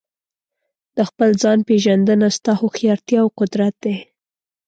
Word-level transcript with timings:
د 0.95 0.97
خپل 1.09 1.29
ځان 1.41 1.59
پېژندنه 1.67 2.27
ستا 2.37 2.53
هوښیارتیا 2.61 3.19
او 3.23 3.29
قدرت 3.39 3.75
دی. 3.83 3.95